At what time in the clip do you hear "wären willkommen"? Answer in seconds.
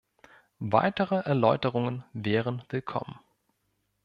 2.11-3.19